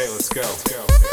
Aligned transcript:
Okay, 0.00 0.10
let's 0.12 0.30
go. 0.30 0.40
Let's 0.40 0.98
go. 1.02 1.09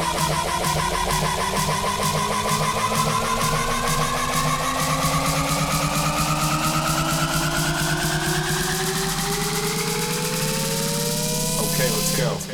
Okay, 0.00 0.08
let's 11.90 12.16
go. 12.16 12.49